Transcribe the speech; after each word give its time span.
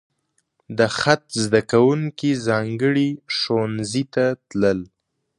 د 0.77 0.79
خط 0.99 1.23
زده 1.43 1.61
کوونکي 1.71 2.31
ځانګړي 2.47 3.09
ښوونځي 3.37 4.03
ته 4.13 4.25
تلل. 4.47 4.79